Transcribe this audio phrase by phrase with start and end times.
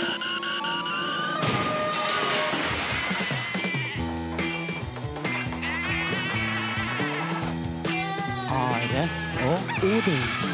[0.00, 0.04] Are
[9.44, 10.53] og Odin.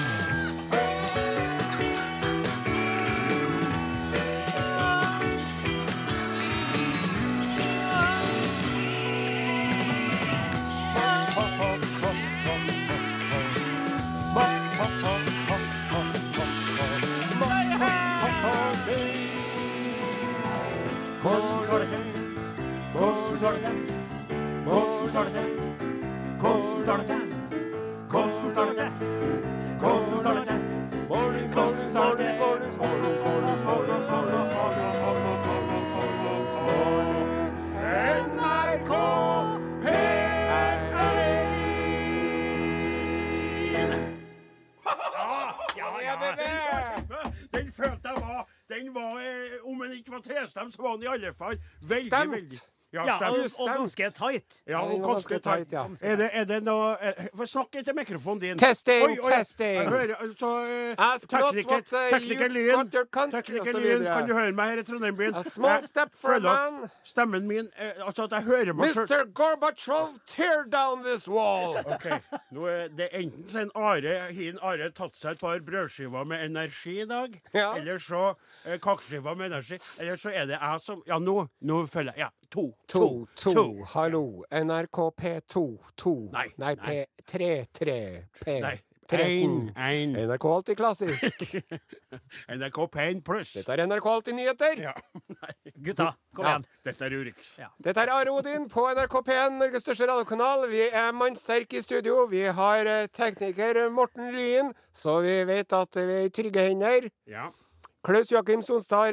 [23.51, 25.47] står det til?
[26.39, 27.21] Hvordan står det til?
[28.09, 28.91] Hvordan står det til?
[29.79, 30.57] Hvordan står?
[31.09, 32.17] Hvordan står?
[36.21, 36.81] Hvordan står?
[38.31, 38.93] NRK
[39.83, 40.95] P1!
[45.77, 46.33] Ja, ja, ja,
[47.59, 49.23] den følte var den var,
[49.65, 51.57] Om den ikke var trestemt, så var den i alle fall
[51.89, 52.33] veldig, Stemt.
[52.33, 52.61] veldig
[52.93, 54.57] ja, Ja, og, og ganske tight.
[54.67, 55.69] Ja, og ganske ganske tight.
[55.71, 55.85] tight, ja.
[56.13, 58.59] Er det, er det noe eh, Få snakke til mikrofonen din.
[58.59, 59.77] Testing, Oi, oi, testing.
[59.79, 62.75] Jeg hører altså eh, Ask not Tekniker, what, uh, tekniker you Lyn.
[62.77, 65.35] want your country, Tekniker Lyn, kan du høre meg her i Trondheim-byen?
[65.39, 66.91] A small step for a man.
[67.05, 69.07] Stemmen min eh, Altså at jeg hører meg sjøl.
[69.07, 69.31] Mr.
[69.39, 71.79] Gorbachev, tear down this wall!
[71.87, 72.09] Ok,
[72.51, 76.43] nå er det Enten så har Are, hin Are tatt seg et par brødskiver med
[76.45, 77.71] energi i dag, Ja.
[77.77, 82.13] eller så eh, med energi, eller så er det jeg som Ja, nå, nå følger
[82.17, 82.73] jeg Ja, to.
[82.89, 84.43] To, to, hallo.
[84.51, 86.15] NRK P2, to.
[86.33, 87.07] Nei, Nei, nei.
[87.25, 87.99] P3, tre.
[88.45, 88.61] P.
[88.61, 88.79] Nei.
[89.11, 89.27] 13.
[89.27, 90.13] Én, ein.
[90.15, 91.41] NRK Alltid Klassisk.
[92.49, 93.53] NRK Pain Pluss.
[93.57, 94.83] Dette er NRK Alltid Nyheter.
[94.85, 94.93] Ja.
[95.41, 95.73] Nei.
[95.83, 96.53] Gutta, kom Ja.
[96.53, 96.67] igjen.
[96.87, 97.57] Dette er Urix.
[97.59, 97.71] Ja.
[97.83, 100.69] Dette er Are Odin på NRK P1, Norges største radiokanal.
[100.71, 102.27] Vi er mannsterke i studio.
[102.31, 107.11] Vi har eh, tekniker Morten Lyn, så vi vet at vi er i trygge hender.
[107.27, 107.49] Ja.
[108.03, 109.05] Klaus Jakimsson, sa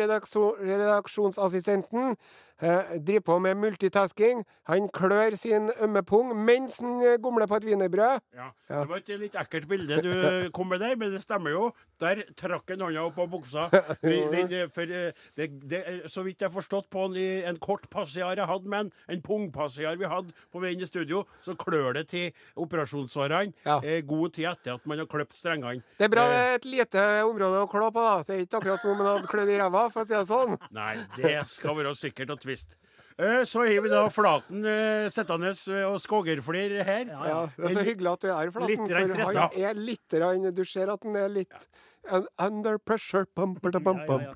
[0.60, 2.16] redaksjonsassistenten
[2.62, 4.44] driver på med multitasking.
[4.70, 8.20] Han klør sin ømme pung mens han eh, gomler på et wienerbrød.
[8.36, 8.52] ja.
[8.68, 8.82] Ja.
[8.82, 10.10] Det var et litt ekkelt bilde du
[10.56, 11.70] kom med der, men det stemmer jo.
[12.02, 13.70] Der trakk han hånda opp på buksa.
[14.04, 15.80] Den, den, for, eh, det, det,
[16.12, 17.16] så vidt jeg har forstått på en,
[17.48, 20.90] en kort passiar jeg hadde med en, en pungpassiar vi hadde på vei inn i
[20.90, 23.54] studio, så klør det til operasjonsårene.
[23.66, 23.80] Ja.
[23.84, 25.82] Eh, god tid etter at man har kløpt strengene.
[25.98, 28.18] Det er bra det Eh, er et lite område å klå på, da.
[28.28, 30.26] Det er ikke akkurat som om han hadde klødd i ræva, for å si det
[30.30, 30.58] sånn.
[30.76, 32.76] Nei, det skal være sikkert og tvist.
[33.18, 37.08] Eh, Så har vi da Flaten eh, sittende eh, og skogerflir her.
[37.10, 38.68] Ja, det er så hyggelig at du er Flaten.
[38.70, 41.68] Litt For han er litt rann, Du ser at han er litt
[42.14, 43.26] un- under pressure.
[43.36, 43.98] Bum, bum, bum.
[44.22, 44.36] ja, ja.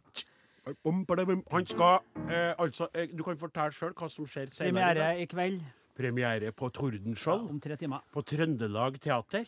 [1.52, 4.74] Han skal eh, altså eh, Du kan fortelle sjøl hva som skjer senere.
[4.74, 5.62] Premiere i kveld
[5.98, 7.50] Premiere på Tordenskjold.
[7.52, 8.02] om tre timer.
[8.14, 9.46] På Trøndelag Teater,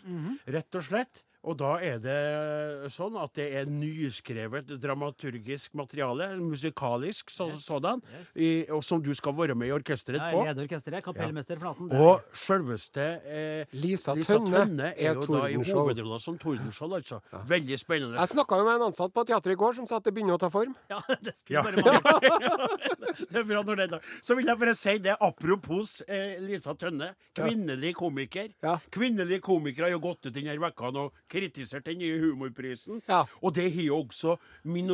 [0.52, 1.22] rett og slett.
[1.44, 8.00] Og da er det sånn at det er nyskrevet dramaturgisk materiale, musikalisk så, sådan,
[8.40, 10.42] i, og som du skal være med i orkesteret Jeg på.
[10.46, 11.04] er leder orkesteret.
[11.04, 11.90] Kapellmester Flaten.
[11.92, 16.38] er Og selveste eh, Lisa Lisa Tønne Tønne er er jo da i hovedrolla som
[16.40, 17.20] Tordenskjold, altså.
[17.52, 18.18] Veldig spennende.
[18.24, 20.38] Jeg snakka jo med en ansatt på teatret i går som sa at det begynner
[20.38, 20.76] å ta form.
[20.92, 21.64] Ja, det skulle Ja.
[21.68, 22.72] bare mangle.
[23.34, 24.00] det er bra når det er da.
[24.24, 27.12] Så vil jeg bare si det apropos eh, Lisa Tønne.
[27.36, 28.48] Kvinnelig komiker.
[28.64, 28.78] Ja.
[28.94, 30.90] Kvinnelige komikere har jo gått ut denne uka.
[30.94, 33.02] og kritisert den nye humorprisen.
[33.10, 33.24] Ja.
[33.42, 34.38] Og det har jo også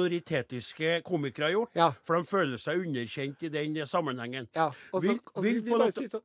[0.10, 1.76] minoritetiske komikere gjort.
[1.76, 1.92] Ja.
[2.08, 4.48] For de føler seg underkjent i den sammenhengen.
[4.56, 6.22] Ja, og så Vil- og så vil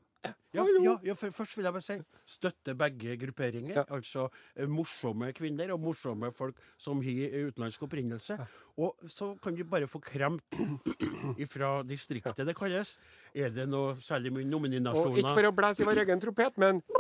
[0.54, 1.96] Ja, ja, ja først vil jeg bare si
[2.30, 3.80] støtte begge grupperinger.
[3.80, 3.84] Ja.
[3.96, 8.38] Altså eh, morsomme kvinner og morsomme folk som har utenlandsk opprinnelse.
[8.78, 10.58] Og så kan vi bare få kremt
[11.44, 12.94] ifra distriktet det kalles.
[13.34, 14.46] Er det noe særlig mye
[14.94, 16.82] Og ikke for å blæse i vår egen trompet, men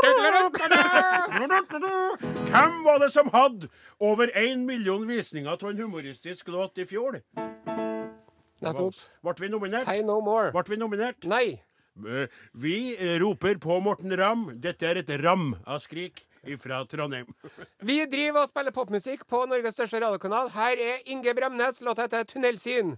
[2.50, 3.68] Hvem var det som hadde
[4.00, 7.20] over én million visninger av en humoristisk låt i fjor?
[8.64, 8.98] Nettopp.
[9.22, 9.86] Ble vi nominert?
[9.86, 10.50] Say no more.
[10.54, 11.24] Ble vi nominert?
[11.28, 11.62] Nei.
[12.52, 12.76] Vi
[13.22, 14.48] roper på Morten Ramm.
[14.60, 16.24] Dette er et ram av skrik
[16.60, 17.30] fra Trondheim.
[17.88, 20.50] Vi driver og spiller popmusikk på Norges største radiokanal.
[20.54, 21.80] Her er Inge Bremnes.
[21.86, 22.96] Låta heter 'Tunnelsyn'.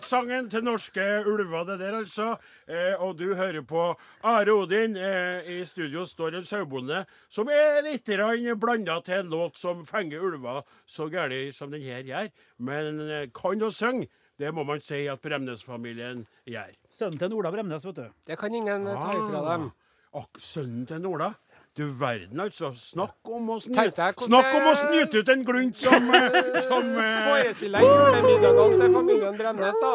[0.00, 2.38] Favorittsangen til norske ulver, det der, altså.
[2.66, 3.82] Eh, og du hører på
[4.24, 4.96] Are Odin.
[4.96, 8.08] Eh, I studio står en sauebonde som er litt
[8.56, 12.30] blanda til en låt som fenger ulver så gæli som den her gjør.
[12.58, 14.08] Men eh, kan å synge,
[14.38, 16.72] det må man si at Bremnes-familien gjør.
[16.88, 18.08] Sønnen til Ola Bremnes, vet du.
[18.26, 19.70] Det kan ingen ah, ta ifra dem.
[20.16, 21.34] Ak, sønnen til Nola.
[21.80, 22.68] Du verden, altså.
[22.76, 26.08] Snakk om å, sny Tenk deg hvordan Snakk om å snyte ut en glunt som,
[26.18, 29.92] eh, som eh, Forestill deg julemiddagene til familien Bremnes, da.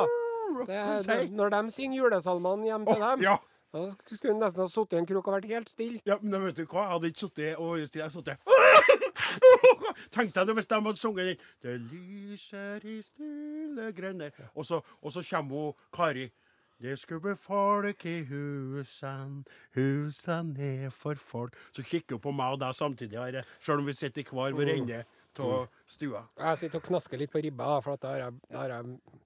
[0.66, 3.36] Det, det, når de synger julesalmene hjem til dem, Ja.
[3.76, 3.84] da
[4.16, 6.02] skulle hun nesten ha sittet i en krok og vært helt stille.
[6.10, 6.88] Ja, men vet du hva?
[6.88, 8.38] Jeg hadde ikke sittet og jeg hadde
[10.16, 14.81] Tenkte jeg det hvis de hadde sunget den Det lyser i stille grender og så,
[15.02, 16.30] og så kommer hun Kari.
[16.81, 19.45] Det skulle bli folk i husan,
[19.77, 21.56] husan er for folk.
[21.72, 24.57] Så kikker hun på meg og deg samtidig, her, selv om vi sitter i hver
[24.57, 25.04] vår ende
[25.39, 26.24] av stua.
[26.40, 28.72] Jeg sitter og knasker litt på ribba, for da har jeg, jeg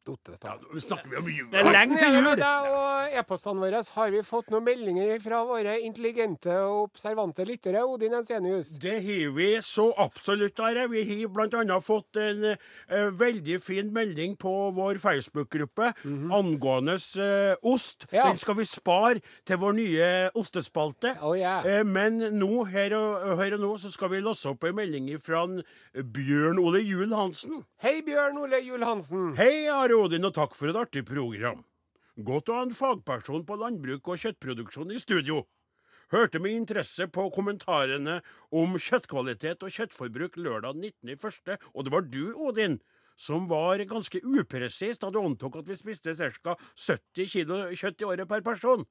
[0.09, 1.47] Ja, nå snakker vi om jul.
[1.51, 2.27] Det er lenge til jul.
[2.41, 3.81] og e-postene våre?
[3.93, 8.71] Har vi fått noen meldinger fra våre intelligente og observante lyttere, Odin Ensenius?
[8.81, 10.59] Det har vi så absolutt.
[10.59, 10.87] Are.
[10.89, 11.77] Vi har bl.a.
[11.79, 15.93] fått en uh, veldig fin melding på vår Facebook-gruppe
[16.35, 18.09] angående uh, ost.
[18.11, 18.27] Ja.
[18.31, 21.13] Den skal vi spare til vår nye ostespalte.
[21.21, 21.63] Oh, yeah.
[21.63, 25.13] uh, men nå, her og, her og nå så skal vi låse opp en melding
[25.21, 25.61] fra en
[26.49, 27.59] Bjørn Ole Juel Hansen.
[27.83, 29.35] Hei, Bjørn Ole Juel Hansen.
[29.37, 31.59] Hei, Are Odin, og takk for et artig program.
[32.25, 35.43] Godt å ha en fagperson på landbruk og kjøttproduksjon i studio.
[36.09, 38.15] Hørte med interesse på kommentarene
[38.49, 42.79] om kjøttkvalitet og kjøttforbruk lørdag 19.1., og det var du, Odin,
[43.13, 46.57] som var ganske upresis da du antok at vi spiste ca.
[46.73, 48.89] 70 kg kjøtt i året per person.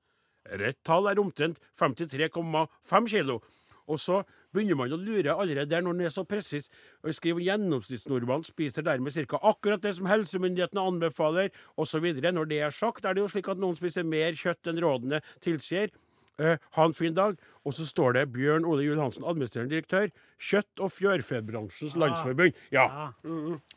[0.63, 3.43] Rett tall er omtrent 53,5 kilo.
[3.89, 4.23] Og så
[4.55, 6.69] begynner man å lure allerede der når den er så presis.
[7.03, 9.41] og Skriver gjennomsnittsnordmannen spiser dermed ca.
[9.43, 12.05] akkurat det som helsemyndighetene anbefaler, osv.
[12.21, 15.23] Når det er sagt, er det jo slik at noen spiser mer kjøtt enn rådene
[15.45, 15.91] tilsier.
[16.39, 17.39] Eh, ha en fin dag.
[17.67, 22.55] Og så står det Bjørn Ole Juel Hansen, administrerende direktør, Kjøtt- og fjørfebransjens landsforbund.
[22.71, 23.13] Ja.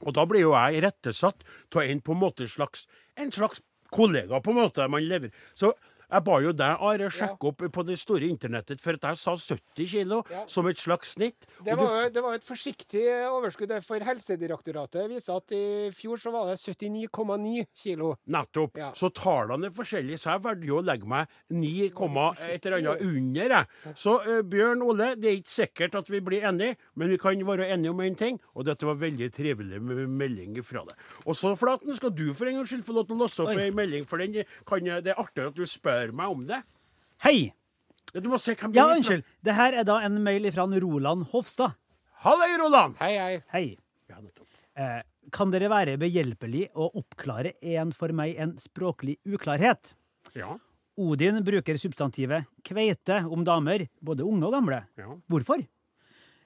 [0.06, 1.42] Og da blir jo jeg irettesatt
[1.74, 2.86] av en på en måte slags,
[3.18, 5.34] en slags kollega, på en måte, man lever.
[5.58, 5.74] Så
[6.12, 9.36] jeg ba jo deg, Are, sjekke opp på det store internettet, for at jeg sa
[9.36, 11.48] 70 kilo som et slags snitt.
[11.64, 15.64] Det du var, jo- det var et forsiktig overskudd for Helsedirektoratet viser at i
[15.96, 18.14] fjor så var det 79,9 kilo.
[18.28, 18.78] Nettopp.
[18.98, 22.82] Så tallene er forskjellige, så jeg valgte jo å legge meg 9, komma et eller
[22.82, 23.56] annet under.
[23.58, 23.96] Jeg.
[23.98, 27.42] Så uh, Bjørn Ole, det er ikke sikkert at vi blir enige, men vi kan
[27.48, 30.96] være enige om én en ting, og dette var veldig trivelig med melding fra deg.
[31.26, 33.56] Og så, Flaten, skal du for en gangs skyld få lov til å låse opp
[33.56, 36.64] ei melding, for den kan, det er artig at du spør meg om det.
[37.22, 37.52] Hei!
[38.12, 39.24] Du må se hvem det Ja, er unnskyld.
[39.46, 41.78] Det her er da en mail fra Roland Hofstad.
[42.26, 42.98] Halløy, Roland!
[43.00, 43.44] Hei, hei.
[43.54, 43.78] Hei.
[44.10, 44.48] Ja, nettopp.
[44.76, 45.02] Eh,
[45.32, 49.94] kan dere være behjelpelig og oppklare en for meg en språklig uklarhet?
[50.36, 50.58] Ja,
[51.02, 54.82] Odin bruker substantivet kveite om damer, både unge og gamle.
[55.00, 55.14] ja.
[55.32, 55.64] Hvorfor?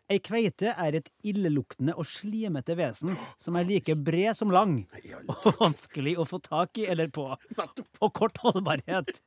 [0.05, 4.83] Ei kveite er et illeluktende og slimete vesen som er like bred som lang,
[5.25, 9.17] og vanskelig å få tak i eller på, og kort holdbarhet.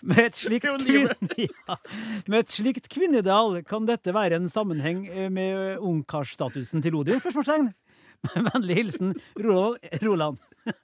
[0.00, 1.50] Med et slikt, Det er jo kvinn...
[1.68, 1.76] ja.
[2.30, 7.20] Med et slikt kvinneideal kan dette være en sammenheng eh, med ungkarsstatusen til Odin?
[7.20, 7.68] spørsmålstegn.
[8.34, 9.76] Med vennlig hilsen Roland.
[10.04, 10.40] Roland.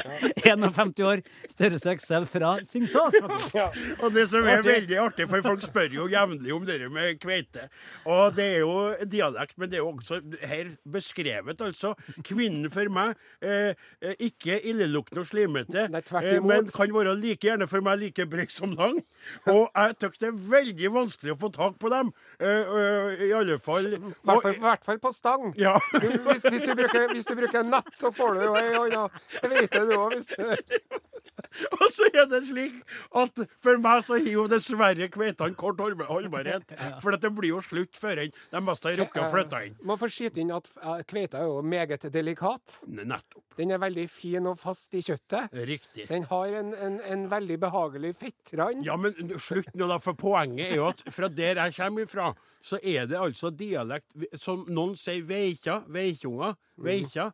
[0.44, 3.18] 51 år, størrelse XL fra Singsås.
[3.54, 3.68] Ja.
[4.00, 7.68] Og det som er veldig artig, for folk spør jo jevnlig om det med kveite.
[8.08, 8.76] Og det er jo
[9.08, 11.94] dialekt, men det er jo også her beskrevet, altså.
[12.26, 17.46] Kvinnen for meg, eh, eh, ikke illeluktende og slimete, Nei, eh, men kan være like
[17.46, 19.00] gjerne for meg like bred som lang.
[19.50, 22.12] Og jeg syns det er veldig vanskelig å få tak på dem.
[22.38, 23.86] Eh, eh, I alle fall.
[23.92, 25.52] I hvert fall, i hvert fall på stang.
[25.58, 25.76] ja.
[25.92, 29.04] Hvis, hvis, du bruker, hvis du bruker nett, så får du jo ei hånda.
[29.82, 31.02] Det du òg, hvis du
[31.72, 32.78] Og så er det slik
[33.18, 36.72] at for meg så har jo dessverre kveitene kort holdbarhet.
[37.02, 39.76] For det blir jo slutt før de mest har rukket å flytte inn.
[39.84, 42.78] Man får skyte inn at eh, kveita er jo meget delikat.
[42.86, 43.44] Nettopp.
[43.58, 45.52] Den er veldig fin og fast i kjøttet.
[45.68, 46.06] Riktig.
[46.08, 48.84] Den har en, en, en veldig behagelig fettrand.
[48.86, 49.98] Ja, men slutt nå, da.
[50.02, 54.12] For poenget er jo at fra der jeg kommer ifra, så er det altså dialekt
[54.38, 57.32] Som noen sier veikja, veikjunger, veikja.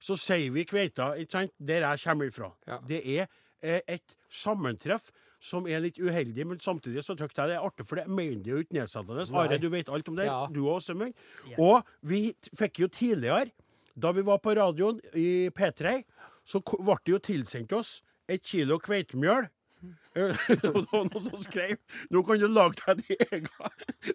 [0.00, 1.52] Så sier vi kveita, ikke sant?
[1.58, 2.52] Der jeg kommer ifra.
[2.68, 2.78] Ja.
[2.88, 3.26] Det er
[3.62, 7.86] eh, et sammentreff som er litt uheldig, men samtidig så syns jeg det er artig,
[7.88, 9.24] for det mener det jo ikke nedsettende.
[9.40, 10.28] Are, du vet alt om det.
[10.28, 10.40] Ja.
[10.52, 11.56] Du også, Yes.
[11.58, 13.50] Og vi fikk jo tidligere,
[13.96, 16.02] da vi var på radioen i P3,
[16.44, 19.48] så ble det jo tilsendt oss et kilo kveitemjøl.
[20.20, 21.78] Og det var noen som skrev
[22.12, 23.46] Nå kan du lage deg din egen,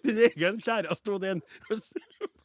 [0.04, 1.40] din egen kjæreste, Odin.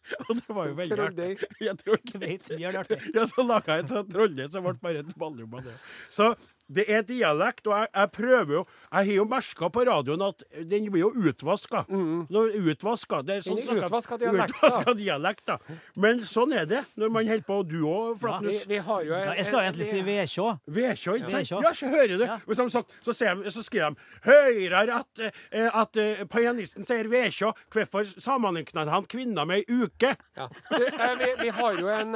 [0.27, 1.35] Og det var jo veldig Trolldeig.
[1.43, 1.65] artig.
[1.67, 2.99] Ja, Vi har Kveitmjøl, det.
[3.15, 5.75] ja, så laga jeg et trolldeig som ble bare et ballrom av det.
[6.13, 6.31] Så
[6.71, 10.43] Det er dialekt, og jeg, jeg prøver jo Jeg har jo merka på radioen at
[10.69, 11.85] den blir jo utvaska.
[12.31, 13.21] Utvaska.
[13.25, 15.57] Det er sånn snakker- utvaska dialekt, utvaska dialekt, da.
[15.95, 17.57] Men sånn er det når man holder på.
[17.61, 18.65] Og du òg, Vi, Flatnus.
[18.67, 20.47] vi har jo en, Ja, jeg skal egentlig si Vekjå.
[20.67, 21.63] Vekjå, ikke sant?
[21.65, 22.23] Ja, så hører du.
[22.25, 22.37] Ja.
[22.47, 27.07] Og som sagt, så, ser så skriver de Hører at, eh, at uh, pianisten sier
[27.11, 30.15] Vekjå, Hvorfor sammenligner han kvinner med ei uke?
[30.37, 30.47] Ja.
[30.71, 32.11] Du, eh, vi, vi har jo en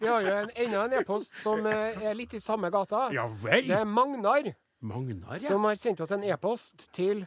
[0.00, 3.08] Vi har jo en, enda en e-post som er litt i samme gata.
[3.12, 3.68] Ja vel.
[3.68, 5.48] Det Magnar Magnar, ja.
[5.48, 7.22] som har sendt oss en e-post til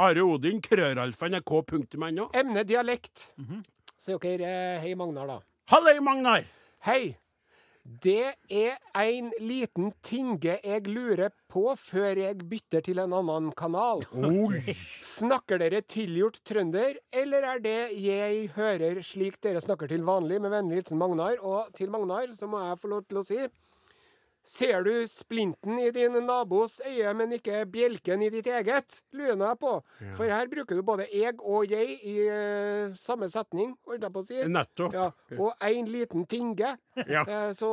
[0.00, 2.26] Are Odin, krøralfa.nrk.no.
[2.36, 3.30] emne dialekt.
[4.00, 5.40] Så dere eh, Hei, Magnar, da.
[5.72, 6.44] Halløy, Magnar!
[6.84, 7.16] Hei!
[7.80, 14.04] Det er en liten tinge jeg lurer på før jeg bytter til en annen kanal.
[14.12, 14.76] Oi.
[15.04, 20.42] Snakker dere tilgjort trønder, eller er det jeg hører slik dere snakker til vanlig?
[20.44, 21.40] Med vennlig hilsen Magnar.
[21.40, 23.40] Og til Magnar så må jeg få lov til å si
[24.46, 29.02] Ser du splinten i din nabos øye, men ikke bjelken i ditt eget?
[29.12, 29.72] Lurer jeg på.
[30.16, 34.22] For her bruker du både eg og jeg i uh, samme setning, holdt jeg på
[34.24, 34.40] å si.
[34.48, 34.96] Nettopp.
[34.96, 36.76] Ja, og en liten tinge.
[37.06, 37.22] Ja.
[37.28, 37.68] Eh, Så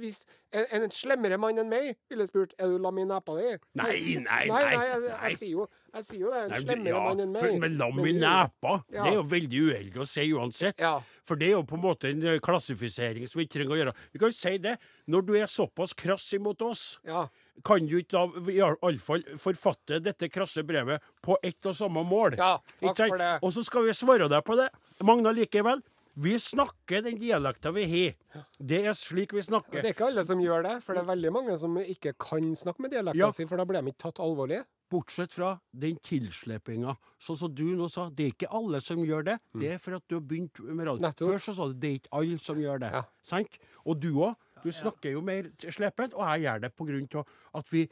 [0.00, 3.50] hvis en, en slemmere mann enn meg ville spurt er du lam i nepa di
[3.78, 4.48] Nei, nei, nei, nei.
[4.48, 5.18] nei jeg, nei.
[5.30, 6.40] jeg, sier jo, jeg sier jo det.
[6.42, 7.42] En Nei, slemmere ja, mann enn meg.
[7.46, 9.02] for- Men lam i nepa, Ja.
[9.04, 10.80] det er jo veldig uheldig å si uansett.
[10.82, 10.94] Ja.
[11.24, 13.78] For det er jo på en måte en eh, klassifisering som vi ikke trenger å
[13.80, 13.94] gjøre.
[14.12, 14.76] Vi kan jo si det.
[15.06, 17.28] Når du er såpass krass imot oss, Ja.
[17.64, 22.36] kan du ikke da iallfall forfatte dette krasse brevet på ett og samme mål.
[22.38, 23.38] Ja, takk for det.
[23.42, 24.70] Og så skal vi svare deg på det.
[25.02, 25.82] Magna likevel.
[26.16, 28.44] Vi snakker den dialekta vi har.
[28.58, 29.80] Det er slik vi Og snakker.
[29.80, 32.50] Det er ikke alle som gjør det, for det er veldig mange som ikke kan
[32.58, 33.30] snakke med dialekta Ja.
[33.30, 34.64] si, for da blir de ikke tatt alvorlig.
[34.90, 36.96] Bortsett fra den tilslepinga.
[37.22, 39.38] Sånn som du nå sa, det er ikke alle som gjør det.
[39.54, 40.98] Det er for at du har begynt med radio.
[40.98, 41.06] Mm.
[41.06, 41.28] Nettopp.
[41.30, 42.90] Før så sa du det er ikke alle som gjør det.
[42.92, 43.02] Ja.
[43.22, 43.58] Sant?
[43.86, 44.34] Og du òg.
[44.64, 46.72] Du snakker jo mer slepent, og jeg gjør det
[47.14, 47.88] av at vi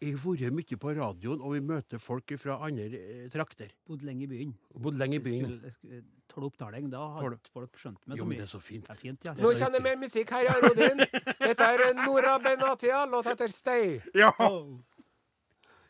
[0.00, 3.68] har vært mye på radioen, og vi møter folk fra andre eh, trakter.
[3.86, 4.54] Bodd lenge i byen.
[4.72, 5.44] Bodd lenge i byen.
[5.44, 8.18] Skulle- skulle- Tolv opptaling, da har ikke folk skjønt meg så mye.
[8.18, 8.84] Jo, men det er så fint.
[8.86, 9.34] Det er fint, ja.
[9.38, 11.02] Nå kjenner jeg mer musikk her, ja, Rodin.
[11.40, 13.96] Dette er Nora Benatia, låt etter Stay.
[14.16, 14.32] Ja.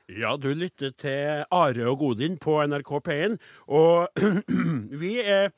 [0.07, 4.07] Ja, du lytter til Are og Godin på NRK P1, og
[5.02, 5.49] vi er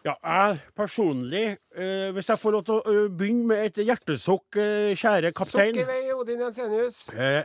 [0.00, 4.56] ja, jeg personlig, eh, hvis jeg får lov til å uh, begynne med et hjertesukk,
[4.56, 7.02] eh, kjære kaptein Sukk i vei, Odin Jensenius.
[7.12, 7.42] eh,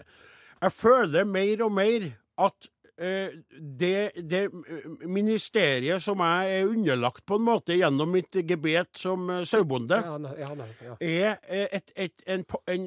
[0.63, 2.07] Jeg føler mer og mer
[2.47, 4.41] at eh, det, det
[5.03, 10.15] ministeriet som jeg er underlagt på en måte gjennom mitt gebet som eh, sauebonde, Ja,
[10.39, 10.95] ja, ja.
[11.03, 12.85] er eh, et, et, en, en,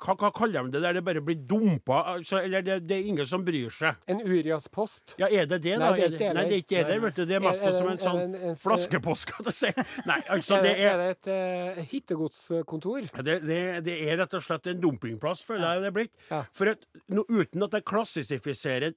[0.00, 2.00] hva, hva kaller de det der det bare blir dumpa?
[2.14, 3.98] Altså, eller det, det er ingen som bryr seg?
[4.10, 5.16] En Urias-post.
[5.20, 5.90] Ja, er det det, da?
[5.92, 7.24] Nei, det er ikke det, der, vet du.
[7.28, 9.72] Det er mest Er- er som en sånn en- flaskepost, skal du si.
[10.10, 13.10] Nei, altså, det er er det et uh, hittegodskontor?
[13.22, 16.14] det, det, det er rett og slett en dumpingplass, føler jeg det er blitt.
[16.56, 18.96] For at, no, uten at jeg klassifiserer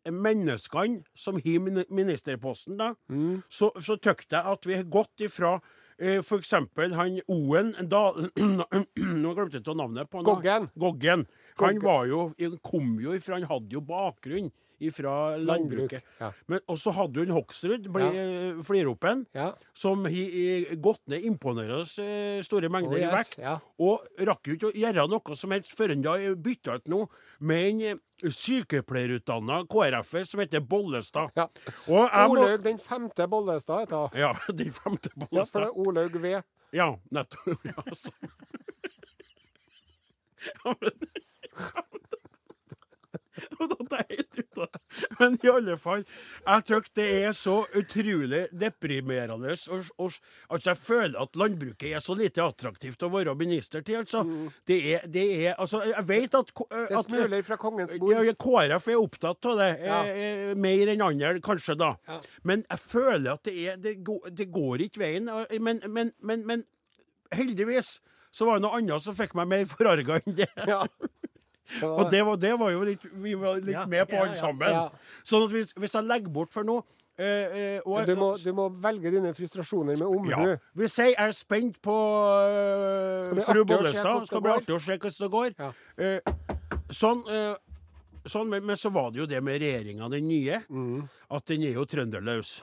[0.53, 3.41] menneskene som har ministerposten, da, Mm.
[3.49, 5.59] så, så tykte jeg at vi har gått ifra
[5.99, 10.25] eh, eksempel han Oen da, Nå glemte jeg navnet på han.
[10.25, 10.69] Goggen.
[10.79, 11.25] Goggen.
[11.59, 12.31] Han var jo,
[12.63, 16.03] kom jo ifra Han hadde jo bakgrunn Landbruk, landbruket.
[16.19, 16.31] ja.
[16.47, 18.23] Men, og så hadde hun Hoksrud, ble Ja.
[18.23, 19.53] eh, fliropen, Ja.
[19.73, 23.37] som har gått ned imponerende eh, store mengder Oh, i yes, vekt.
[23.39, 23.59] ja.
[23.79, 27.07] Og rakk jo ikke å gjøre noe som helst før han da bytta ut noe
[27.39, 31.31] med en eh, sykepleierutdanna KrF-er som heter Bollestad.
[31.35, 31.47] Ja.
[31.87, 34.09] Jeg må Olaug den femte Bollestad heter hun.
[34.19, 35.33] Ja, den femte Bollestad.
[35.33, 36.41] Ja, for det er Olaug V.
[36.73, 37.59] Ja, nettopp.
[37.65, 38.11] Ja, altså.
[40.65, 41.92] Ja, men
[43.59, 44.79] Og da helt ut av-
[45.19, 46.03] Men i alle fall,
[46.47, 49.55] jeg tror det er så utrolig deprimerende.
[49.73, 50.11] Og, og,
[50.49, 54.01] altså, jeg føler at landbruket er så lite attraktivt å være minister til.
[54.03, 54.23] Altså.
[54.67, 56.87] Det, er, det er Altså, jeg vet at, Mm.
[56.89, 58.25] Det at smuler fra kongens ja, bord.
[58.25, 59.99] ja, KrF er opptatt av det, Ja.
[60.05, 61.93] eh, eh, mer enn andre kanskje, da.
[62.07, 62.19] Ja.
[62.43, 65.29] Men jeg føler at det, er, det, går, det går ikke veien.
[65.29, 66.65] eh, Men, men, men, men
[67.33, 67.99] heldigvis
[68.33, 70.49] så var det noe annet som fikk meg mer forarga enn det.
[70.67, 70.83] Ja.
[71.83, 74.35] Og det var, det var jo litt, vi var litt Ja, med på ja, alle
[74.35, 74.69] sammen.
[74.69, 74.89] Ja.
[75.23, 76.83] Sånn at hvis, hvis jeg legger bort for noe
[77.17, 80.31] eh, eh, Du må, du må velge dine frustrasjoner med omhu.
[80.33, 80.57] ja.
[80.75, 84.27] Vi sier jeg er spent på uh, fru artig å se Bollestad.
[84.27, 85.55] Skal bli artig å se hvordan det går.
[85.97, 86.33] Eh,
[86.91, 87.55] sånn, eh,
[88.27, 91.07] sånn men, men så var det jo det med regjeringa, den nye, Mm.
[91.31, 92.53] at den er jo trønderløs.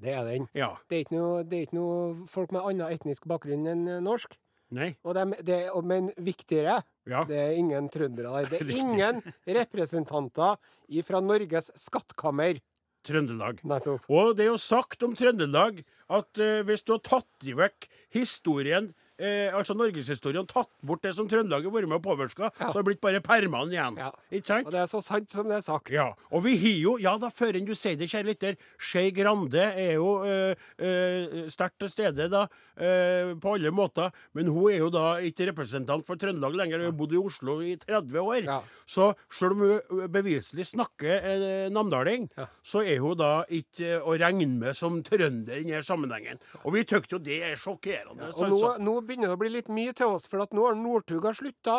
[0.00, 0.46] Det er den.
[0.54, 0.74] Ja.
[0.90, 4.36] Det er ikke noe, folk med annen etnisk bakgrunn enn eh, norsk.
[4.76, 4.92] Nei.
[5.02, 6.78] Og de, det, og, men viktigere,
[7.10, 7.24] Ja.
[7.26, 8.50] det er ingen trøndere der.
[8.52, 10.58] Det er ingen representanter
[11.06, 12.60] fra Norges skattkammer.
[13.06, 13.62] Trøndelag.
[13.64, 14.04] Nettopp.
[14.12, 15.78] Og det er jo sagt om Trøndelag
[16.12, 21.12] at uh, hvis du har tatt i vekk historien eh, altså norgeshistorien tatt bort det
[21.16, 23.98] som Trøndelag har vært med og påvirka, så har det blitt bare permene igjen.
[24.00, 24.10] Ja.
[24.32, 24.66] Ikke sant?
[24.66, 25.92] Og det er så sant som det er sagt.
[25.94, 29.10] Ja, og vi har jo Ja da, før enn du sier det, kjære lytter, Skei
[29.16, 32.46] Grande er jo øh, øh, sterkt til stede, da,
[32.80, 34.10] øh, på alle måter.
[34.36, 36.82] Men hun er jo da ikke representant for Trøndelag lenger.
[36.82, 38.40] Hun har bodd i Oslo i 30 år.
[38.46, 38.58] Ja.
[38.86, 42.46] Så selv om hun beviselig snakker eh, namdaling, Ja.
[42.62, 46.40] så er hun da ikke å regne med som trønder i denne sammenhengen.
[46.64, 48.30] Og vi syns jo det er sjokkerende.
[48.34, 48.74] Og nå, altså.
[48.82, 51.36] nå begynner det å bli litt mye til oss, for at nå har Northug har
[51.36, 51.76] slutta.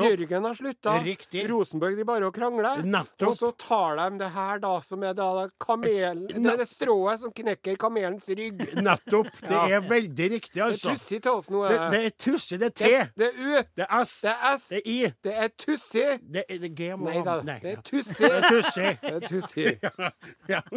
[0.00, 0.96] Jørgen har slutta.
[1.50, 2.72] Rosenborg de bare å krangle.
[2.86, 3.28] Nettopp.
[3.28, 7.20] Og så tar de det her da som er da kamelen Det er det strået
[7.20, 8.64] som knekker kamelens rygg.
[8.80, 9.28] Nettopp.
[9.44, 9.66] Det Ja.
[9.76, 11.68] er veldig riktig, Det er Tussi tussig til oss nå.
[11.68, 11.90] Det, eh.
[11.90, 12.58] det er tussig.
[12.60, 12.84] Det er T.
[12.84, 13.62] det, det er U.
[13.76, 14.20] Det er S.
[14.20, 14.68] Det er S.
[14.68, 15.14] Det er I.
[15.24, 16.20] Det er tussig.
[16.32, 18.20] Det er det G må Nei da, Nei, det er tussig.
[18.20, 18.98] Det er tussig.
[19.02, 19.78] Det er tussig.
[20.54, 20.60] ja.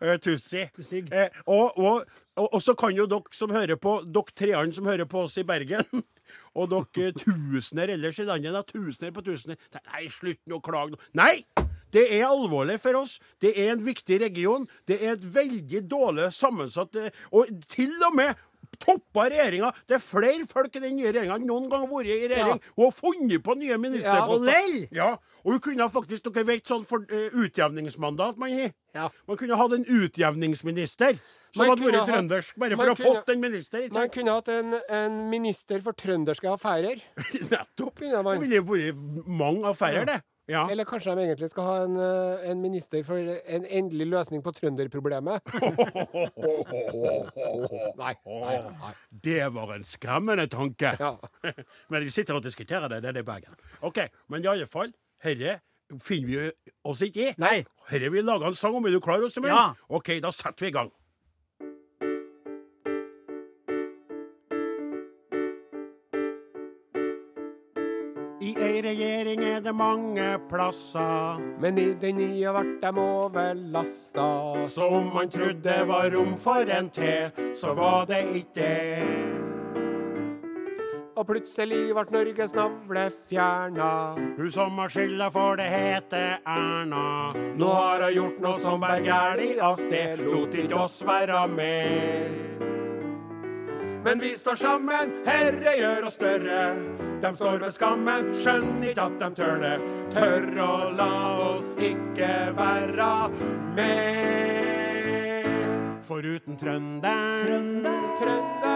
[0.00, 0.66] Eh, Tussi.
[1.12, 2.02] Eh, og, og,
[2.36, 5.36] og, og så kan jo dere som hører på, dere treene som hører på oss
[5.40, 5.86] i Bergen,
[6.58, 9.60] og dere tusener ellers i landet, da, tusener på tusener
[9.92, 11.02] Nei, slutt nå å klage nå.
[11.20, 11.44] Nei!
[11.94, 13.20] Det er alvorlig for oss.
[13.38, 14.64] Det er en viktig region.
[14.88, 18.40] Det er et veldig dårlig sammensatt eh, Og til og med
[18.82, 19.70] toppa regjeringa.
[19.86, 22.58] Det er flere folk i den nye regjeringa enn noen gang har vært i regjering.
[22.58, 22.74] Ja.
[22.74, 24.10] Hun har funnet på nye ministerposter.
[24.10, 24.76] Ja, og lell.
[24.90, 25.10] Ja,
[25.44, 28.74] og hun kunne faktisk, dere vet sånn for uh, utjevningsmandat man har.
[28.96, 29.08] Ja.
[29.28, 31.18] Man kunne hatt en utjevningsminister
[31.54, 33.84] som Man hadde vært trøndersk, bare for å ha fått en minister.
[33.86, 37.02] Ikke Man kunne hatt en, en minister for trønderske affærer.
[37.52, 37.98] Nettopp.
[38.00, 38.40] kunne man.
[38.40, 40.22] Det ville vært mange affærer, det.
[40.50, 40.70] Ja.
[40.70, 44.52] Eller kanskje de egentlig skal ha en, eh, en minister for en endelig løsning på
[44.52, 45.40] trønderproblemet.
[47.96, 48.12] Nei.
[48.26, 48.92] nei, nei.
[49.24, 50.92] Det var en skremmende tanke.
[51.00, 51.14] Ja.
[51.88, 53.56] Men de sitter og diskuterer det, det er det i Bergen.
[53.80, 53.98] OK,
[54.28, 54.92] men i alle fall,
[55.24, 55.60] herre
[56.00, 56.50] finner vi
[56.84, 57.32] oss ikke i.
[57.40, 57.56] Nei.
[57.90, 58.86] Herre vil lage en sang om.
[58.86, 59.52] Er du klar, Åsemund?
[59.52, 59.72] Ja.
[59.88, 60.92] OK, da setter vi i gang.
[68.44, 71.40] I ei regjering er det mange plasser.
[71.60, 74.26] Men i den nye vart dem overlasta.
[74.68, 79.43] Så om man trodde det var rom for en til, så var det ikke det.
[81.24, 84.12] Og plutselig vart Norges navle fjerna.
[84.36, 87.32] Hun som har skylda for det, heter Erna.
[87.56, 92.60] Nå har hun gjort noe som bærer gæli av sted, lot ikke oss være med.
[94.04, 96.60] Men vi står sammen, Herre gjør oss større.
[97.24, 99.74] De står ved skammen, skjønner ikke at de tør det.
[100.12, 100.70] Tør å
[101.00, 101.10] la
[101.54, 103.10] oss ikke være
[103.80, 105.48] med.
[106.04, 107.80] Foruten trønderen,
[108.20, 108.73] Trønderen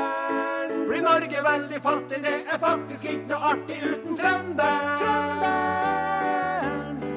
[0.89, 2.23] blir Norge veldig fattig.
[2.23, 5.29] Det er faktisk ikke noe artig uten trønderen.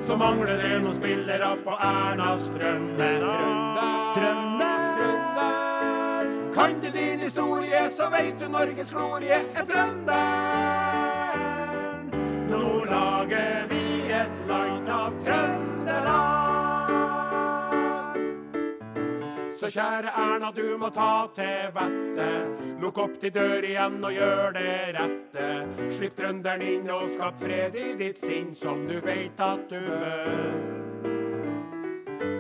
[0.02, 3.10] Så mangler det noen spillere på Ernas drømme.
[4.16, 10.51] Trønder, Trønder Kan du din historie, så veit du Norges glorie er trønderen.
[19.62, 22.62] Så kjære Erna, du må ta til vettet.
[22.82, 25.50] Lukk opp de dør igjen og gjør det rette.
[25.94, 30.58] Slipp trønderen inn og skap fred i ditt sinn, som du veit at du bør.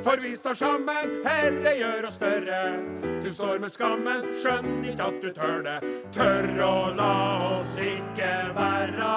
[0.01, 2.61] For vi står sammen, Herre gjør oss større.
[3.21, 5.77] Du står med skammen, skjønn ikke at du tør det.
[6.17, 7.11] Tør å la
[7.59, 9.11] oss ikke være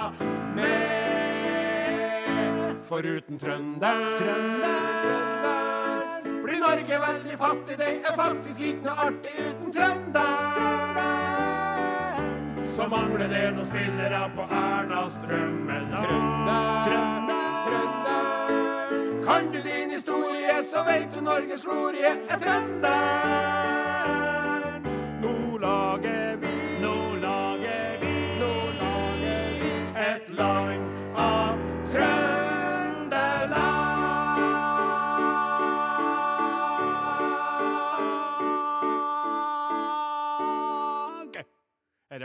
[0.58, 1.24] med.
[2.84, 4.93] Foruten uten trønderen blir
[6.74, 7.78] Norge veldig fattig.
[7.78, 10.96] Det er faktisk ikke noe artig uten trønderen.
[12.74, 16.10] Så mangler det noen spillere på Ernas drømmelag.
[16.88, 18.24] Trønder,
[19.26, 23.83] Kan du din historie, så veit du Norges glorie er trønderen.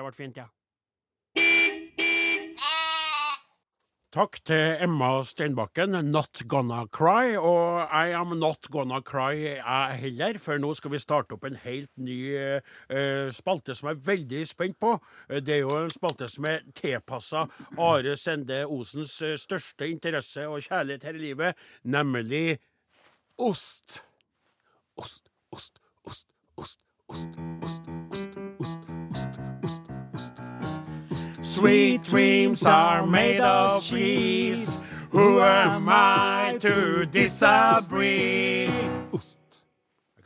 [0.09, 0.49] ble fint, ja.
[4.09, 7.37] Takk til Emma Steinbakken, 'Not Gonna Cry'.
[7.37, 11.59] Og I am not gonna cry, jeg heller, for nå skal vi starte opp en
[11.61, 14.95] helt ny uh, spalte som jeg er veldig spent på.
[15.29, 17.45] Eh, det er jo en spalte som er tilpassa
[17.77, 22.57] Are Sende Osens eh, største interesse og kjærlighet her i livet, nemlig
[23.37, 24.01] ost.
[24.97, 26.25] Ost, ost, ost,
[26.57, 27.29] ost, ost,
[27.61, 28.37] ost, ost.
[28.37, 28.48] ost.
[31.41, 34.83] Sweet dreams are made of cheese.
[35.11, 38.69] Who am I to disagree?
[39.11, 39.39] Ost.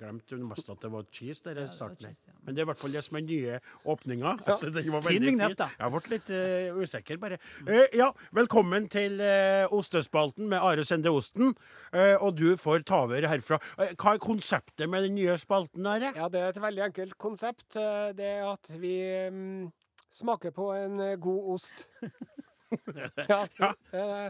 [0.03, 2.15] glemte mest at det var cheese der i starten.
[2.43, 4.35] Men det er i hvert fall det som er nye åpninga.
[4.45, 5.69] Altså, var Fin vignett, da.
[5.79, 7.39] Jeg ble litt uh, usikker, bare.
[7.67, 11.53] Uh, ja, velkommen til uh, Ostespalten med Are Sende Osten.
[11.93, 13.59] Eh, og du får ta over herfra.
[13.77, 16.11] Hva er konseptet med den nye spalten, Are?
[16.15, 17.67] Ja, det er et veldig enkelt konsept.
[17.73, 18.95] Det er at vi
[19.31, 19.67] mm,
[20.13, 21.87] smaker på en eh, god ost.
[23.29, 23.69] ja, ja.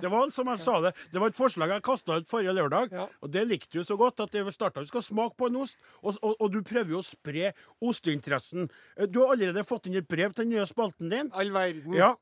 [0.01, 2.91] Det var som jeg sa det, det var et forslag jeg kasta ut forrige lørdag.
[2.91, 3.05] Ja.
[3.23, 5.79] Og det likte du så godt at det starta vi skal smake på en ost.
[6.01, 8.69] Og, og, og du prøver jo å spre osteinteressen.
[8.97, 11.31] Eh, Du har allerede fått inn et brev til den nye spalten din.
[11.33, 11.95] all verden.
[11.97, 12.13] Ja.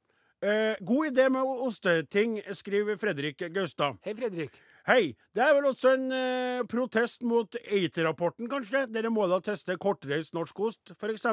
[0.41, 3.99] Eh, god idé med osteting, skriver Fredrik Gaustad.
[4.05, 4.55] Hei, Fredrik.
[4.91, 5.15] Hei.
[5.31, 8.81] Det er vel også en eh, protest mot EIT-rapporten, kanskje?
[8.91, 11.23] Dere må da teste kortreist norsk ost, f.eks.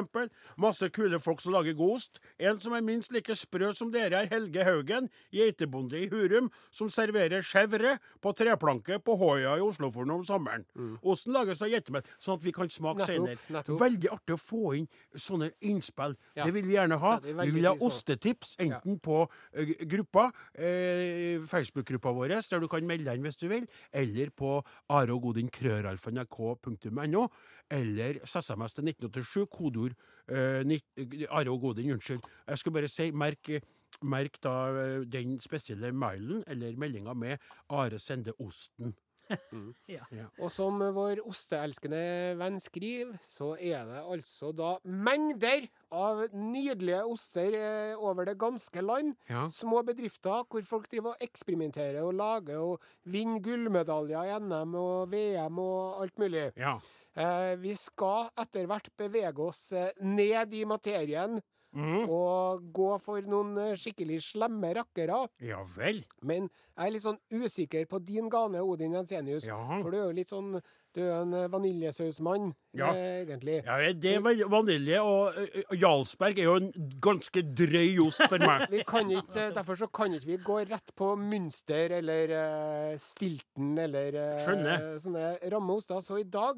[0.55, 2.21] Masse kule folk som lager god ost.
[2.39, 6.87] En som er minst like sprø som dere, er Helge Haugen, geitebonde i Hurum, som
[6.87, 10.63] serverer chèvre på treplanke på Håøya i Oslofjorden om sommeren.
[11.03, 13.35] Osten lages av geitemel, sånn at vi kan smake senere.
[13.67, 16.15] Veldig artig å få inn sånne innspill.
[16.39, 16.47] Ja.
[16.47, 17.17] Det vil vi gjerne ha.
[17.27, 22.87] Vi Vi vil ha ostetips, enten på eh, gruppa, eh, Facebook-gruppa vår, der du kan
[22.87, 24.55] melde deg inn hvis du vil, eller på
[24.89, 27.27] Are og Godin krøralfa.nrk.no,
[27.71, 29.93] eller SMS til 1987, kodeord
[30.29, 32.21] eh, nitt- Are og Godin, unnskyld.
[32.47, 33.49] Jeg skulle bare si, merk,
[34.01, 37.37] merk da eh, den spesielle mailen eller meldinga med
[37.69, 38.95] Are sender osten.
[40.43, 42.01] Og som vår osteelskende
[42.39, 48.83] venn skriver, så er det altså da mengder av nydelige oster eh, over det ganske
[48.85, 49.15] land.
[49.29, 49.47] Ja.
[49.53, 55.13] Små bedrifter hvor folk driver og eksperimenterer og lager og vinner gullmedaljer i NM og
[55.13, 56.49] VM og alt mulig.
[56.59, 56.77] Ja.
[57.19, 61.39] Eh, vi skal etter hvert bevege oss eh, ned i materien
[61.75, 62.09] Mhm.
[62.09, 65.27] og gå for noen eh, skikkelig slemme rakkere.
[65.39, 66.03] ja vel.
[66.23, 69.45] Men jeg er litt sånn usikker på din gane, Odin Jensenius.
[69.45, 69.57] Ja.
[69.81, 72.87] For du er jo litt sånn Du er en eh, vaniljesausmann, Ja.
[72.95, 73.59] eh, egentlig.
[73.63, 78.65] Ja, det er vanilje, og eh, Jarlsberg er jo en ganske drøy ost for meg.
[78.73, 83.77] Vi kan ikke, derfor så kan ikke vi gå rett på Münster eller uh, Stilton
[83.77, 86.01] eller uh, sånne ramme oster.
[86.01, 86.57] Så i dag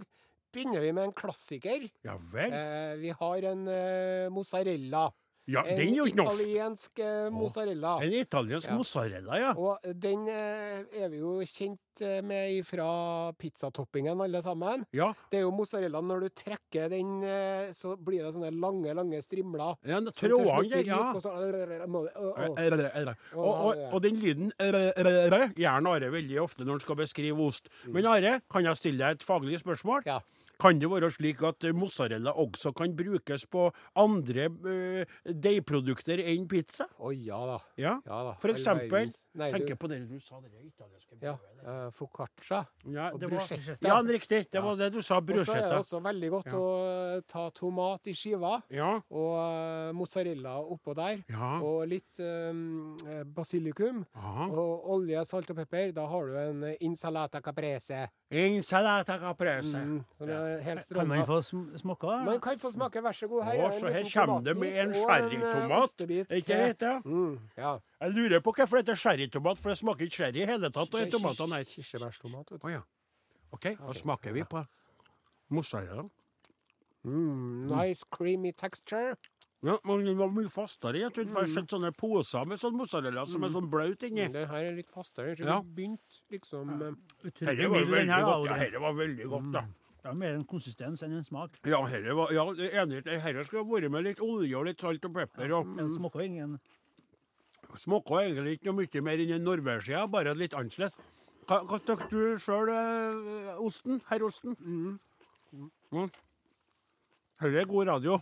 [0.54, 1.90] begynner vi med en klassiker.
[2.04, 2.52] Ja vel.
[2.54, 5.10] Eh, vi har en eh, mozzarella.
[5.50, 6.38] Ja, en den er jo ikke norsk.
[6.40, 7.96] italiensk eh, mozzarella.
[8.06, 8.76] En italiensk Ja.
[8.78, 9.54] mozzarella, ja.
[9.58, 14.86] Og den eh, er vi jo kjent eh, med fra pizzatoppingen, alle sammen.
[14.94, 16.00] Ja, Det er jo mozzarella.
[16.00, 19.76] Når du trekker den, eh, så blir det sånne lange, lange strimler.
[19.84, 21.00] ja trådene ja.
[21.16, 21.34] og så-
[23.94, 27.68] Og, den lyden gjør Are veldig ofte når han skal beskrive ost.
[27.88, 30.04] Men Are, kan jeg stille deg et faglig spørsmål?
[30.06, 30.06] Mm.
[30.06, 30.20] Ja.
[30.62, 36.86] Kan det være slik at mozzarella også kan brukes på andre uh, deigprodukter enn pizza?
[37.02, 37.58] Å ja da.
[37.82, 37.96] Ja.
[38.06, 38.36] Ja da.
[38.42, 41.24] For eksempel, tenk Nei, tenker på det du sa, det italienske brødet.
[41.32, 42.62] ja, uh, foccaccia.
[42.92, 43.88] Ja, og det var, bruschetta.
[43.90, 44.42] ja, riktig.
[44.54, 45.18] Det var det du sa.
[45.22, 48.92] Og så er det også veldig godt å eh, ta tomat i skiva, Ja.
[49.10, 51.22] og uh, mozzarella oppå der.
[51.32, 51.52] Ja.
[51.66, 54.04] Og litt eh, basilikum.
[54.18, 54.48] Aha.
[54.52, 55.92] Og olje, salt og pepper.
[55.96, 58.06] Da har du en insalata caprese.
[58.32, 59.78] Insalata caprese.
[59.78, 60.02] Mm,
[60.60, 61.00] som strålende.
[61.00, 62.14] Kan man få sm smake?
[62.26, 63.44] Man kan få smake, vær så god.
[63.48, 66.06] Her Å, er så her kommer det med en eh, sherrytomat.
[66.08, 66.94] Er ikke det det?
[67.06, 67.74] Mm, ja.
[68.02, 70.96] Jeg lurer på hvorfor det heter sherrytomat, for det smaker ikke sherry i hele tatt.
[71.02, 71.70] Og tomatene her.
[71.76, 72.56] Kirsebærstomat.
[72.58, 72.82] Å oh, ja.
[73.52, 74.64] OK, da smaker vi på
[75.52, 76.08] mozzarella.
[77.04, 79.16] Mm, nice creamy texture.
[79.62, 81.04] Ja, men den var mye fastere.
[81.04, 84.24] Jeg trodde jeg har sett sånne poser med sånn mozzarella som er sånn bløt inni.
[84.26, 85.36] Mm, Den her er litt fastere.
[85.38, 85.60] Så Ja.
[85.62, 86.90] det begynte liksom ja.
[87.22, 88.72] Utrolig Dette var veldig godt.
[88.74, 89.64] Ja, var veldig godt, da.
[90.02, 91.60] Det er mer en konsistens enn en smak.
[91.70, 92.46] Ja, herre, var, ja,
[92.82, 93.04] enig.
[93.06, 95.54] Dette skulle vært med litt olje og litt salt og pepper.
[95.60, 96.56] Og Den smaker ingen
[97.80, 100.96] smaker egentlig ikke noe mye mer enn en norvegia, bare litt annerledes.
[101.48, 102.72] Hva, hva syns du sjøl,
[103.62, 104.02] osten?
[104.10, 104.58] Herrosten?
[104.60, 106.10] Mm.
[107.42, 108.20] Dette er god radio.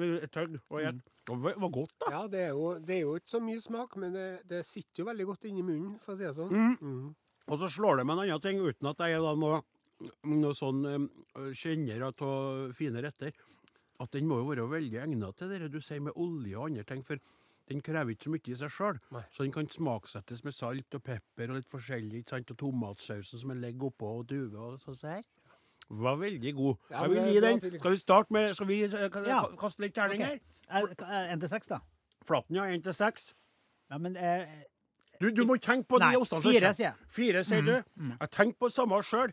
[0.00, 1.02] Et tøgg og et.
[1.24, 2.10] Det var godt, da.
[2.12, 5.00] Ja, det er, jo, det er jo ikke så mye smak, men det, det sitter
[5.00, 6.74] jo veldig godt inni munnen, for å si det sånn.
[6.76, 7.06] Mm.
[7.48, 9.62] Og så slår det meg en annen ting, uten at jeg er da noe,
[10.24, 11.06] noe sånn um,
[11.56, 12.18] kjenner av
[12.76, 13.32] fine retter,
[14.02, 16.84] at den må jo være veldig egnet til det du sier med olje og andre
[16.88, 17.04] ting.
[17.06, 17.20] For
[17.70, 18.98] den krever ikke så mye i seg sjøl.
[19.32, 22.24] Så den kan smaksettes med salt og pepper og litt forskjellig.
[22.24, 22.50] ikke sant?
[22.50, 24.98] Og tomatsausen som en legger oppå, og duve og sånn.
[24.98, 25.22] så her.
[25.88, 26.76] Var veldig god.
[26.90, 27.58] Ja, jeg vil gi den.
[27.78, 29.40] Skal vi starte med Skal vi eh, Ja.
[29.60, 30.38] kaste litt terning her?
[30.72, 31.80] Én til seks, da.
[32.24, 32.62] Flatten, ja.
[32.72, 33.34] Én til seks.
[33.92, 34.46] Ja, men eh,
[35.20, 37.08] Du, du må tenke på Nei, de ostene som fire, sier jeg.
[37.08, 37.74] Fire, sier du.
[38.10, 39.30] Jeg tenker på samme sjøl,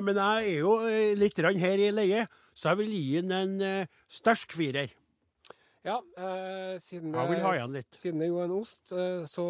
[0.00, 3.56] men jeg er jo eh, litt her i leie, så jeg vil gi den en
[3.60, 4.92] eh, sterk firer.
[5.84, 7.90] Ja, eh, siden, Jeg vil ha igjen litt.
[7.92, 9.44] siden det jo er en ost, eh, så,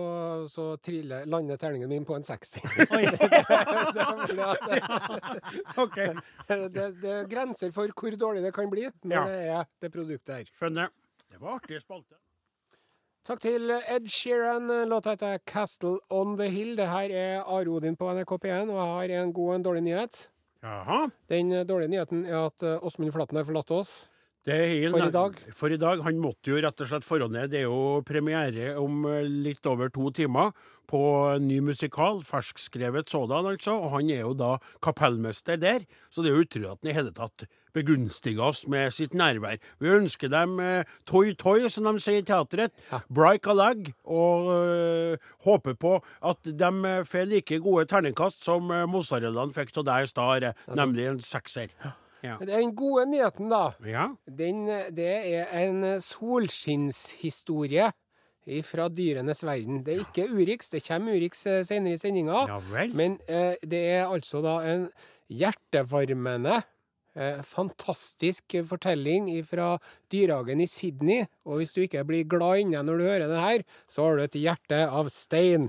[0.50, 2.58] så triller, lander terningen min på en sekser.
[2.96, 3.04] Oi.
[6.48, 9.24] det, det, det, er grenser for hvor dårlig det kan bli når Ja.
[9.30, 10.50] det er det produktet her.
[10.58, 10.90] skjønner.
[11.30, 12.18] Det var artig spalte.
[13.24, 14.68] Takk til Ed Sheeran.
[14.88, 16.76] Låta heter 'Castle on the Hill'.
[16.76, 19.62] Det her er Are Odin på NRK P1, og jeg har en god og en
[19.62, 20.28] dårlig nyhet.
[20.62, 21.08] Jaha.
[21.28, 24.08] Den dårlige nyheten er at eh, Åsmund Flaten har forlatt oss.
[24.44, 25.36] Det For i dag?
[25.56, 26.02] For i dag.
[26.04, 27.48] Han måtte jo rett og slett forhånd ned.
[27.54, 30.52] Det er jo premiere om eh, litt over to timer
[30.90, 31.00] på
[31.40, 32.20] ny musikal.
[32.20, 33.78] Ferskskrevet sådan, altså.
[33.80, 35.88] Og han er jo da kapellmester der.
[36.12, 39.56] Så det er jo utrolig at han i hele tatt begunstiger oss med sitt nærvær.
[39.80, 42.76] Vi ønsker dem eh, toi-toi, som de sier i teatret.
[43.08, 43.94] Break a leg.
[44.04, 50.04] Og øh, håper på at de får like gode terningkast som mozzarellaen fikk av deg
[50.04, 51.72] i stad, nemlig en sekser.
[51.80, 51.96] Ja.
[52.40, 54.08] Den gode nyheten, da, ja.
[54.24, 54.64] den,
[54.96, 57.90] det er en solskinnshistorie
[58.64, 59.82] fra dyrenes verden.
[59.84, 60.70] Det er ikke Urix.
[60.72, 62.44] Det kommer Urix eh, senere i sendinga.
[62.50, 62.86] Ja.
[62.92, 64.88] Men eh, det er altså da en
[65.32, 66.60] hjertevarmende,
[67.46, 69.76] fantastisk fortelling fra
[70.12, 71.26] dyrehagen i Sydney.
[71.44, 74.24] Og hvis du ikke blir glad inni når du hører det her, så har du
[74.24, 75.68] et hjerte av stein.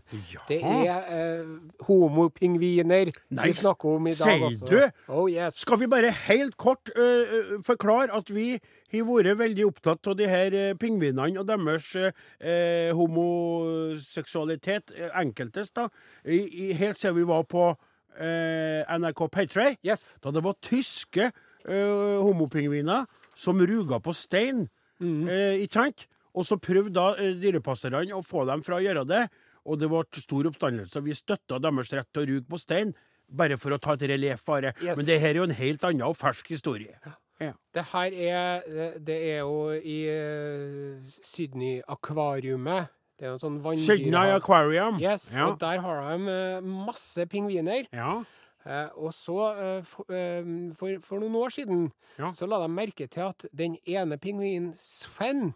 [0.49, 1.51] Det er eh,
[1.87, 4.71] homopingviner vi snakker om i dag sier også.
[4.71, 4.79] du?
[5.07, 5.59] Oh yes.
[5.61, 8.55] Skal vi bare helt kort øh, forklare at vi
[8.93, 15.89] har vært veldig opptatt av de her uh, pingvinene og deres uh, homoseksualitet, enkeltes, da,
[16.23, 17.73] i, i, helt siden vi var på
[18.19, 19.75] øh, NRK Paytray.
[19.85, 20.13] Yes.
[20.23, 21.31] Da det var tyske
[21.67, 24.67] eh, homopingviner som ruga på stein,
[25.01, 26.07] øh, ikke sant?
[26.35, 29.25] Og så prøvde da eh, dyrepasserne å få dem fra å gjøre det,
[29.65, 31.01] og det ble stor oppstandelse.
[31.03, 32.93] Vi støtta deres rett til å ruge på stein,
[33.31, 34.73] bare for å ta et relieff bare.
[34.83, 34.97] Yes.
[34.97, 36.99] Men det her er jo en helt annen og fersk historie.
[37.41, 37.51] Ja.
[37.73, 42.87] Det her er det- Det er jo i eh, Sydney-akvariumet.
[43.15, 43.99] Det er jo en sånn vanndyr...
[44.11, 44.35] vanndyr...
[44.35, 44.97] Aquarium.
[44.99, 45.45] Yes, ja.
[45.47, 47.87] og der har de eh, masse pingviner.
[47.93, 48.23] ja.
[48.65, 50.41] Eh, og så, eh, for, eh,
[50.73, 51.83] for, for noen år siden,
[52.17, 52.31] Ja.
[52.33, 55.51] så la de merke til at den ene pingvinen, Sven,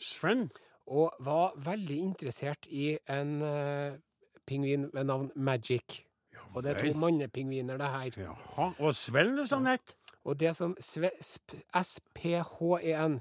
[0.00, 0.46] Sven.
[0.88, 3.98] og var veldig interessert i en eh,
[4.48, 6.06] pingvin ved navn Magic.
[6.54, 8.16] Og det er to mannepingviner, det her.
[8.30, 8.70] Jaha.
[8.80, 9.92] Og Sven, sånn het?
[10.24, 13.18] Og det som SPHEN sp, S-P-H-E-N,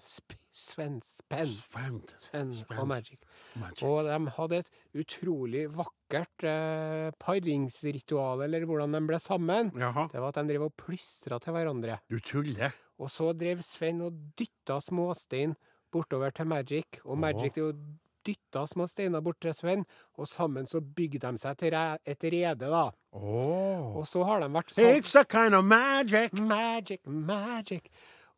[0.53, 2.01] Sven, Spen, Sven.
[2.15, 2.77] Sven Sven.
[2.79, 3.19] og Magic.
[3.62, 3.84] Magic.
[3.88, 4.70] Og de hadde et
[5.04, 9.72] utrolig vakkert eh, paringsritual, eller hvordan de ble sammen.
[9.78, 10.08] Jaha.
[10.12, 12.00] Det var at de drev og plystra til hverandre.
[12.10, 12.74] Du tuller.
[13.02, 15.56] Og så drev Sven og dytta småstein
[15.94, 17.84] bortover til Magic, og Magic drev og
[18.24, 19.82] dytta små steiner bort til Sven,
[20.16, 22.86] og sammen så bygde de seg til re- et rede, da.
[23.12, 23.98] Oh.
[24.00, 26.32] Og så har de vært sammen It's a kind of magic.
[26.34, 27.89] Magic, magic.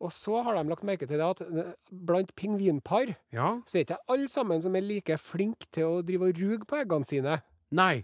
[0.03, 1.73] Og så har de lagt merke til det at eh,
[2.05, 3.61] blant pingvinpar Ja.
[3.65, 6.65] så er det ikke alle sammen som er like flinke til å drive og ruge
[6.67, 7.37] på eggene sine.
[7.71, 8.03] Nei.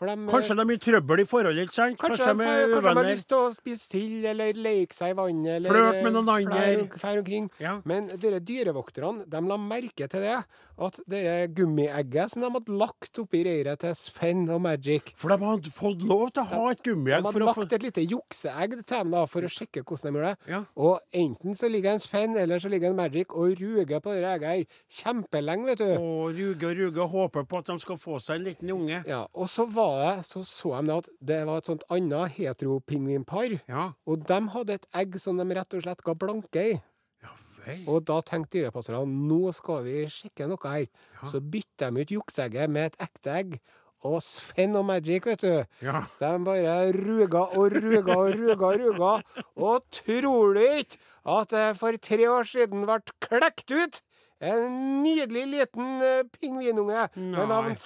[0.00, 1.98] De, eh, Kanskje de er i trøbbel i forholdet, ikke sant?
[2.00, 4.96] Kanskje, Kanskje de de, er kanskje de har lyst til å spise sild, eller leke
[4.96, 7.50] seg i vannet, eller Flørt med noen andre.
[7.60, 7.74] Ja.
[7.84, 10.38] Men dere dyrevokterne de la merke til det,
[10.80, 11.22] at det
[11.54, 16.04] gummiegget som de hadde lagt oppi reiret til Sven og Magic For de har fått
[16.08, 18.78] lov til å ha et De gummiegg hadde for å få lagt et lite jukseegg
[18.80, 20.50] til dem da, for å sjekke hvordan de gjør det.
[20.54, 20.62] Ja.
[20.80, 24.24] Og enten så ligger en Sven, eller så ligger en Magic og ruger på det
[24.24, 25.92] egget her kjempelenge, vet du.
[26.00, 29.02] Og ruger og ruger, og håper på at de skal få seg en liten unge.
[29.10, 33.60] Ja, og så var det, så så de at det var et sånt annet heteropingvinpar,
[33.68, 33.92] Ja.
[34.06, 36.80] og de hadde et egg som de rett og slett ga blanke i.
[37.22, 37.34] Ja
[37.66, 37.84] vel.
[37.88, 40.86] Og da tenkte dyrepasserne nå skal vi sjekke noe her.
[41.26, 43.60] Så bytter de ut jukseegget med et ekte egg.
[44.02, 46.00] Og Sven og Magic, vet du, Ja.
[46.18, 49.22] de bare ruga og ruga og ruga og ruga.
[49.56, 54.00] Og tror du ikke at det for tre år siden ble klekt ut
[54.40, 57.76] en nydelig liten eh, pingvinunge med navn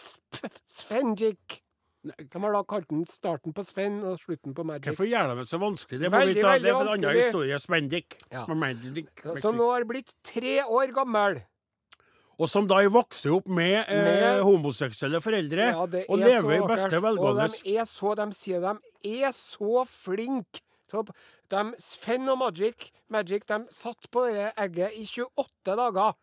[0.69, 1.64] Svenjik?
[2.05, 4.91] De har da kalt den starten på Sven og slutten på Magic.
[4.91, 6.01] Hvorfor gjør de det så vanskelig?
[6.03, 6.53] Det, Veldig, ta.
[6.61, 7.59] det er en annen historie.
[7.63, 8.19] Spendik.
[8.31, 8.45] Ja.
[9.41, 11.41] Som nå har blitt tre år gammel.
[12.35, 16.67] Og som da vokser opp med, eh, Med- homoseksuelle foreldre Ja, og er lever i
[16.67, 17.45] beste velgående.
[17.45, 20.61] Og de er så, de sier de er så flinke.
[21.51, 26.15] De, Sven og Magic, Magic de satt på det egget i 28 dager.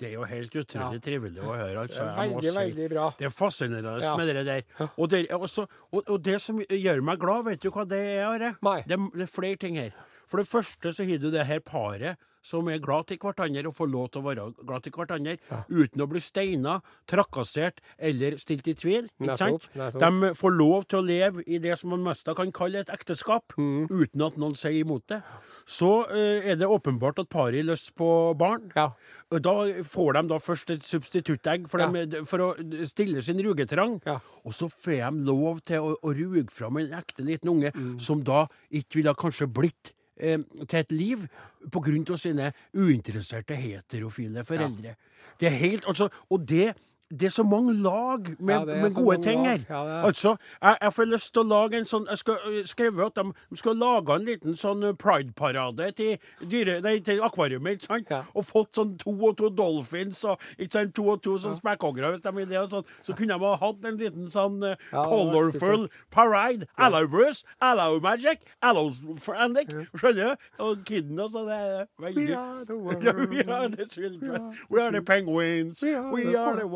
[0.00, 1.04] Det er jo helt utrolig Ja.
[1.04, 1.82] trivelig å høre.
[1.84, 2.04] Altså.
[2.16, 3.10] veldig, veldig bra.
[3.18, 4.16] Det er fascinerende Ja.
[4.16, 4.62] med det der.
[4.96, 8.24] Og det, også, og, og det som gjør meg glad, vet du hva det er?
[8.24, 8.54] Are?
[8.88, 9.92] Det, det er flere ting her.
[10.30, 13.74] For det første så har du det her paret som er glad til hverandre og
[13.76, 15.34] får lov til å være glad til hverandre
[15.68, 16.78] uten å bli steina,
[17.10, 19.10] trakassert eller stilt i tvil.
[19.20, 19.66] Ikke sant?
[19.74, 23.52] De får lov til å leve i det som man mest kan kalle et ekteskap,
[23.58, 23.88] Mm.
[23.90, 25.22] uten at noen sier imot det.
[25.70, 28.64] Så eh, er det åpenbart at paret har lyst på barn.
[28.74, 28.88] Ja.
[29.30, 29.52] Da
[29.86, 32.48] får de da først et substituttegg for, dem- for å
[32.90, 34.00] stille sin rugetrang.
[34.08, 34.16] Ja.
[34.42, 37.94] Og så får de lov til å, å ruge fram en ekte liten unge, Mm.
[38.02, 41.28] som da ikke ville kanskje blitt eh, til et liv
[41.70, 44.96] av sine uinteresserte heterofile foreldre.
[45.40, 46.72] Det er helt, altså, Og det
[47.10, 49.58] det er så mange lag med, Ja, med gode ting her.
[49.68, 53.06] Ja, Altså, jeg, jeg får lyst til å lage en sånn Jeg skal øh, skrive
[53.06, 56.18] at de, skal lage en liten sånn øh, pride-parade til,
[56.50, 58.10] til sant?
[58.10, 58.22] Ja.
[58.34, 60.38] Og fått sånn to og to dolphins og
[60.70, 62.62] sant, to og to sånn spekkhoggere, hvis de vil det.
[62.70, 62.86] Sånn.
[63.02, 66.68] Så kunne de ha hatt en liten sånn Ja, colorful parade.
[66.78, 67.44] Hello, Bruce.
[67.60, 68.38] Hello, Magic.
[68.62, 69.72] Hello, Frantic.
[69.96, 70.48] Skjønner du?
[70.62, 71.50] Og kidden og sånn.
[71.50, 73.30] Det er veldig We are the world.
[73.34, 74.54] We are the children.
[74.70, 75.82] We are the penguins.
[75.82, 76.68] We are We the are the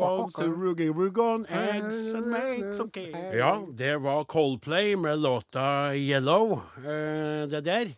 [3.35, 6.59] Ja, det var Coldplay med låta Yellow.
[6.83, 7.93] eh, det der.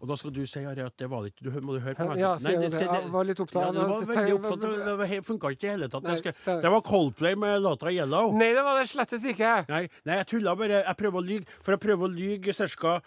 [0.00, 1.42] Og da skal du si Ari, at det var det ikke.
[1.44, 2.16] Du, må du høre på meg?
[2.22, 2.78] Ja, Nei, det, det.
[2.88, 4.62] Jeg var litt opptatt Ja, det var veldig opptatt
[5.10, 5.18] det.
[5.26, 6.02] Funka ikke i det hele tatt.
[6.08, 8.32] Nei, det- det var Coldplay med låta Yellow.
[8.32, 9.68] Nei, det var det slettes ikke.
[9.68, 10.80] Nei, nei, jeg tulla bare.
[10.88, 13.00] Jeg prøver å lyge, for jeg prøver å lyge ca.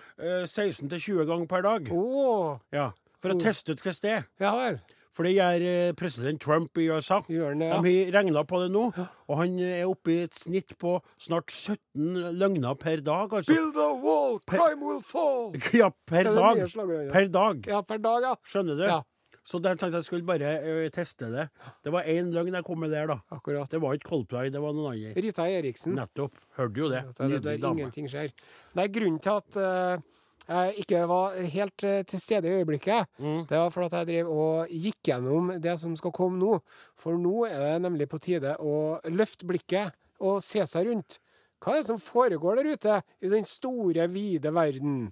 [0.45, 1.89] 16-20 ganger per dag.
[1.91, 2.59] Oh.
[2.71, 2.91] Ja,
[3.23, 4.25] For å teste ut hvordan det er.
[4.39, 4.79] ja vel.
[5.13, 7.19] For det gjør eh, president Trump i USA.
[7.29, 7.79] Gjør det, ja?
[7.85, 11.53] De har regna på det nå, og han er oppe i et snitt på snart
[11.53, 13.29] 17 løgner per dag.
[13.29, 13.53] Altså.
[13.53, 15.51] Build a wall, crime will fall.
[15.83, 17.09] Ja, per Det er det dag.
[17.13, 17.67] Per dag.
[17.69, 18.35] Ja, per dag, ja.
[18.49, 18.87] Skjønner du?
[18.89, 19.01] Ja.
[19.43, 21.49] Så der tenkte jeg skulle bare ø, teste det.
[21.83, 23.17] Det var én løgn jeg kom med der, da.
[23.35, 23.67] Akkurat.
[23.69, 25.11] Det var ikke Coldplay, det var noen andre.
[25.19, 25.97] Rita Eriksen.
[25.99, 26.37] Nettopp.
[26.55, 27.01] Hørte jo det.
[27.09, 27.81] Det, det Nydelig er dame.
[27.83, 28.31] ingenting skjer.
[28.79, 30.05] Nei, grunnen til at eh,
[30.47, 33.45] jeg ikke var helt eh, til stede i øyeblikket, Mm.
[33.47, 36.59] det var fordi at jeg drev og gikk gjennom det som skal komme nå.
[36.99, 41.19] For nå er det nemlig på tide å løfte blikket og se seg rundt.
[41.63, 45.11] Hva er det som foregår der ute i den store, vide verden?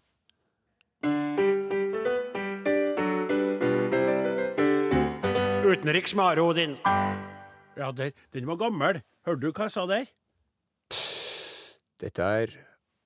[5.72, 6.78] Utenriks med Are Odin.
[7.78, 9.02] Ja, der, den var gammel.
[9.26, 10.10] Hørte du hva jeg sa der?
[12.02, 12.54] Dette er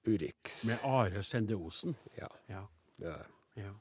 [0.08, 0.66] Urix.
[0.68, 1.96] Med Are Sende Osen.
[2.18, 2.62] Ja, Ja.
[3.00, 3.26] det er det.
[3.64, 3.72] Ja.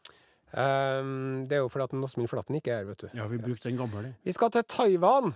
[1.01, 3.09] Um, det er jo fordi at Åsmund Flaten ikke er her, vet du.
[3.15, 4.15] ja, vi brukte den gamle.
[4.25, 5.33] Vi skal til Taiwan.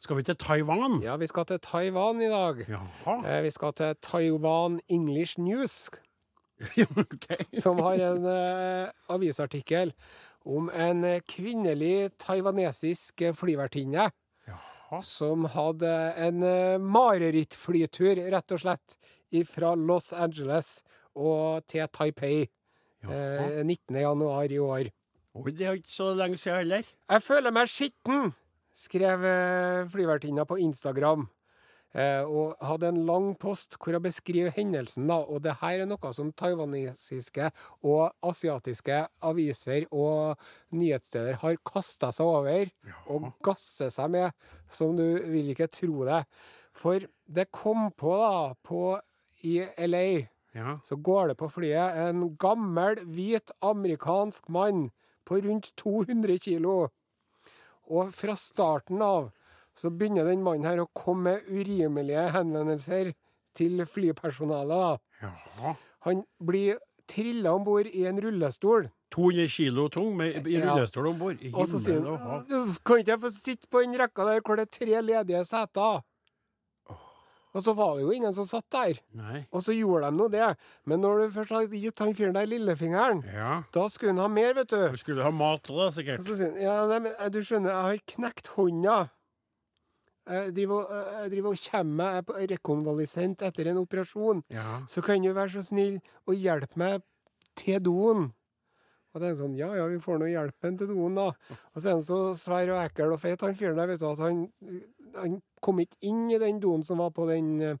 [0.00, 1.00] Skal vi til Taiwan?
[1.02, 2.66] Ja, vi skal til Taiwan i dag.
[2.68, 3.38] Jaha.
[3.38, 5.90] Eh, Vi skal til Taiwan English News,
[7.62, 9.92] som har en eh, avisartikkel
[10.46, 14.10] om en kvinnelig taiwanesisk flyvertinne
[14.88, 15.02] Jaha.
[15.04, 18.96] som hadde en eh, marerittflytur, rett og slett,
[19.44, 20.78] fra Los Angeles
[21.12, 22.46] og til Taipei
[23.04, 23.98] eh, 19.
[24.00, 24.88] januar i år.
[25.36, 26.88] Oi, det er ikke så lenge siden heller.
[27.10, 28.32] Jeg føler meg skitten,
[28.72, 31.28] skrev eh, flyvertinna på Instagram.
[31.96, 35.06] Eh, og hadde en lang post hvor jeg beskriver hendelsen.
[35.08, 37.50] da, Og det her er noe som taiwanesiske
[37.82, 40.36] og asiatiske aviser og
[40.70, 42.70] nyhetssteder har kasta seg over
[43.08, 44.32] og gasser seg med,
[44.68, 46.24] som du vil ikke tro det.
[46.76, 49.00] For det kom på, da, på
[49.42, 50.78] i LA Ja.
[50.82, 54.90] så går det på flyet en gammel, hvit amerikansk mann
[55.24, 56.88] på rundt 200 kilo.
[57.88, 59.30] Og fra starten av
[59.78, 63.12] så begynner den mannen her å komme med urimelige henvendelser
[63.58, 64.98] til flypersonalet.
[65.22, 65.74] Jaha.
[66.06, 68.90] Han blir trilla om bord i en rullestol.
[69.14, 71.40] 200 kilo tung med, i rullestol om bord.
[71.54, 74.42] Og så sier og han «Du, Kan ikke jeg få sitte på den rekka der
[74.44, 76.02] hvor det er tre ledige seter?
[77.56, 78.98] Og så var det jo ingen som satt der.
[79.16, 79.38] Nei.
[79.56, 80.50] Og så gjorde de nå det.
[80.86, 83.62] Men når du først hadde gitt han fyren der lillefingeren, Ja.
[83.72, 84.76] da skulle han ha mer, vet du.
[84.92, 86.20] Vi skulle ha mat òg, da, Og sikkert.
[86.22, 88.98] så sier han ja, nei, men du skjønner, jeg har knekt hånda.
[90.28, 94.42] Jeg driver, og- eh, driver og kommer meg er på rekonvalesent etter en operasjon.
[94.50, 94.80] Ja.
[94.86, 97.02] Så kan du være så snill og hjelpe meg
[97.56, 98.32] til doen.
[99.14, 101.28] Og det er sånn, ja, ja, vi får nå hjelp til doen, da.
[101.74, 104.06] Og så er han så svær og ekkel og feit, han fyren der, vet du,
[104.12, 104.52] at han,
[105.16, 107.76] han kom ikke inn i den doen som var på den, eh,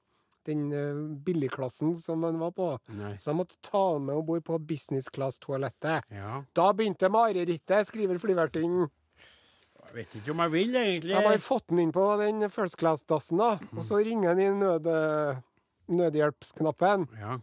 [0.48, 2.70] den eh, billigklassen som han var på.
[2.96, 3.12] Nei.
[3.20, 6.02] Så han måtte ta han med om bord på business class-toalettet.
[6.10, 6.42] Ja.
[6.56, 8.88] Da begynte marerittet, skriver flyvertinnen.
[9.88, 11.14] Jeg vet ikke om jeg vil, egentlig.
[11.16, 13.54] De har fått den inn på den first class-dassen, da.
[13.72, 14.88] Og så ringer den i nød,
[15.88, 17.06] nødhjelpsknappen.
[17.18, 17.38] Ja.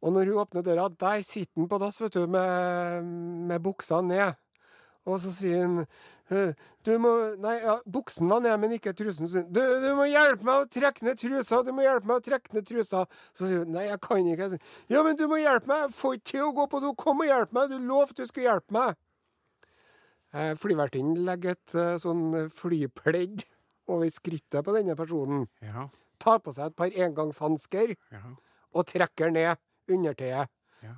[0.00, 3.04] Og når hun åpner døra, der sitter han på dass, vet du, med,
[3.50, 4.38] med buksa ned.
[5.08, 5.82] Og så sier han
[6.28, 6.52] «Eh,
[6.84, 9.28] Du må Nei, ja, buksen var ned, men ikke trusen.
[9.52, 11.62] Du, du må hjelpe meg å trekke ned trusa!
[11.64, 13.04] Du må hjelpe meg å trekke ned trusa!
[13.36, 14.50] Så sier hun nei, jeg kan ikke.
[14.92, 15.86] Ja, men du må hjelpe meg!
[15.86, 16.92] Jeg får ikke til å gå på do!
[17.00, 17.72] Kom og hjelp meg!
[17.72, 18.96] Du lovte du skulle hjelpe meg!
[20.34, 23.46] Eh, Flyvertinnen legger et eh, sånn flypledd
[23.88, 25.46] over skrittet på denne personen.
[25.64, 25.86] Ja.
[26.20, 28.20] Tar på seg et par engangshansker Ja.
[28.74, 29.56] og trekker ned
[29.88, 30.48] undertøyet.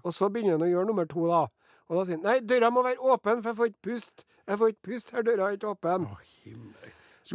[0.05, 1.47] Og så begynner han å gjøre nummer to, da.
[1.89, 4.25] Og da sier han nei, døra må være åpen, for jeg får ikke puste.
[4.47, 6.05] Jeg får ikke puste her, døra er ikke åpen.
[6.11, 6.19] Å,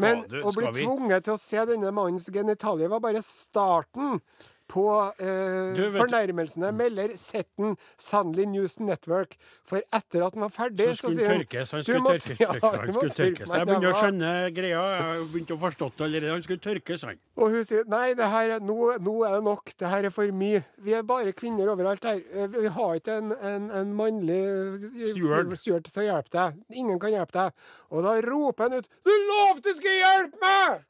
[0.03, 4.19] Men å bli vi tvunget til å se denne mannens genitalier var bare starten
[4.67, 4.83] på
[5.21, 9.35] eh, fornærmelsene, melder Setten Sannelig News Network.
[9.67, 11.71] For etter at han var ferdig, Så så, sier han tørkes.
[11.75, 12.39] Han skulle må- tørkes.
[12.45, 13.53] ja, Han skulle tørke tørkes.
[13.53, 14.81] Jeg begynner å skjønne greia.
[14.95, 16.31] Jeg har begynt å forstå det allerede.
[16.33, 17.19] Han skulle tørkes, han.
[17.37, 19.75] Og hun sier nei, det her, er- nå, nå er det nok.
[19.77, 20.63] Det her er for mye.
[20.87, 22.23] Vi er bare kvinner overalt her.
[22.33, 26.57] Eh, Vi har ikke en, en, en mannlig eh, steward til å hjelpe deg.
[26.73, 27.69] Ingen kan hjelpe deg.
[27.93, 30.83] Og da roper han ut Du lovte du skulle hjelpe meg!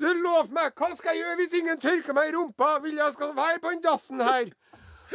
[0.00, 0.74] Du lov meg!
[0.74, 2.74] Hva skal jeg gjøre hvis ingen tørker meg i rumpa?
[2.82, 4.50] Vil jeg skal være på den dassen her?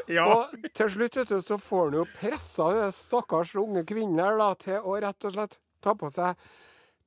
[0.07, 0.23] Ja.
[0.31, 4.37] Og til slutt vet du, så får han jo pressa den stakkars unge kvinnen her
[4.39, 6.37] da, til å rett og slett ta på seg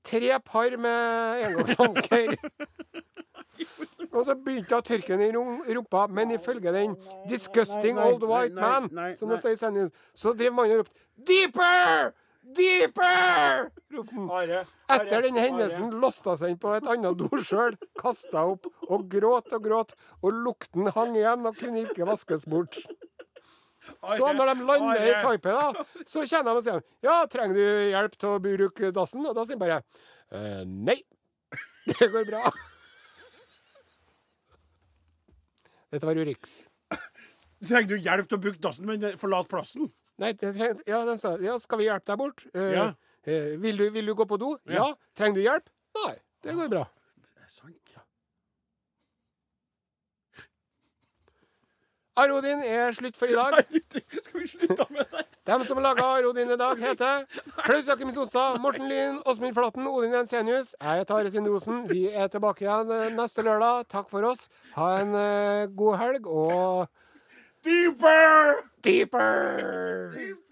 [0.05, 2.35] tre par med engangshansker.
[4.13, 6.99] Og så begynte hun å tørke den i rumpa, men ifølge den
[7.31, 12.13] disgusting old white man, som det sier i sendingen, så drev mannen og ropte 'Deeper!
[12.57, 14.31] Deeper!' ropte han.
[14.31, 14.63] Are,
[14.97, 19.53] Etter den hendelsen låste hun seg inn på et annet doskjøl, kasta opp og gråt
[19.57, 22.79] og gråt, og lukten hang igjen og kunne ikke vaskes bort.
[24.15, 25.15] Så når de lander i.
[25.25, 29.25] Taipei, da, så kjenner de og sier Ja, trenger du hjelp til å bruke dassen?
[29.27, 29.81] Og da sier de bare
[30.33, 31.01] «Eh, Nei.
[31.91, 32.45] Det går bra.
[35.93, 36.61] Dette var Urix.
[37.67, 39.91] Trenger du hjelp til å bruke dassen, men forlat plassen?
[40.23, 42.45] Nei, treng, ja, de sa Ja, skal vi hjelpe deg bort?
[42.55, 42.89] Eh, Ja.
[43.27, 44.55] eh, vil, du, vil du gå på do?
[44.71, 44.93] Ja.
[45.19, 45.69] Trenger du hjelp?
[46.05, 46.15] Nei.
[46.43, 46.87] Det går bra.
[47.23, 48.01] Det er sant, ja.
[52.23, 53.55] Arodin er slutt for i dag.
[54.27, 55.23] Skal vi slutte med det?
[55.49, 57.25] Dem som laga Arodin i dag, heter
[57.65, 60.75] Klaus Jakim Sonstad, Morten Lyn, Åsmund Flatten, Odin Jensenius.
[60.77, 61.81] Jeg heter Are Sindosen.
[61.89, 63.89] Vi er tilbake igjen neste lørdag.
[63.91, 64.45] Takk for oss.
[64.77, 66.85] Ha en eh, god helg og
[67.63, 68.55] Deeper!
[68.83, 70.13] Deeper!
[70.17, 70.52] Deeper!